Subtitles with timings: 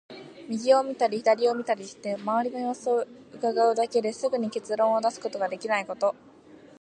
[0.49, 3.05] 右を見たり左を見たりして、周りの様子を
[3.35, 6.15] 窺うだけですぐに結論を出すことができないこと。